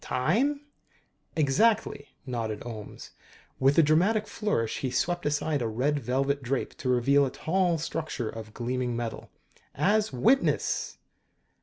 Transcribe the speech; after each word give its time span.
"Time?" 0.03 0.61
"Exactly," 1.35 2.07
nodded 2.25 2.61
Ohms. 2.61 3.11
With 3.59 3.77
a 3.77 3.83
dramatic 3.83 4.25
flourish 4.25 4.79
he 4.79 4.89
swept 4.89 5.27
aside 5.27 5.61
a 5.61 5.67
red 5.67 5.99
velvet 5.99 6.41
drape 6.41 6.75
to 6.77 6.89
reveal 6.89 7.23
a 7.23 7.29
tall 7.29 7.77
structure 7.77 8.27
of 8.27 8.51
gleaming 8.55 8.95
metal. 8.95 9.29
"As 9.75 10.11
witness!" 10.11 10.97